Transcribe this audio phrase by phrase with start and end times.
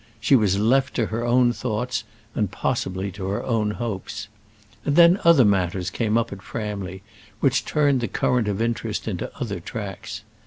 [0.19, 4.29] She was left to her own thoughts, and possibly to her own hopes.
[4.83, 7.03] And then other matters came up at Framley
[7.39, 10.23] which turned the current of interest into other tracks.